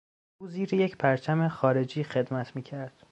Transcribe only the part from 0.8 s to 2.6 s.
پرچم خارجی خدمت